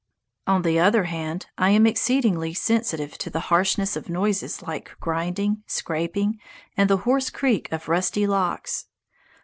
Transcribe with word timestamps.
On 0.47 0.63
the 0.63 0.79
other 0.79 1.03
hand, 1.03 1.45
I 1.59 1.69
am 1.69 1.85
exceedingly 1.85 2.55
sensitive 2.55 3.19
to 3.19 3.29
the 3.29 3.39
harshness 3.53 3.95
of 3.95 4.09
noises 4.09 4.63
like 4.63 4.97
grinding, 4.99 5.61
scraping, 5.67 6.39
and 6.75 6.89
the 6.89 6.97
hoarse 7.05 7.29
creak 7.29 7.71
of 7.71 7.87
rusty 7.87 8.25
locks. 8.25 8.87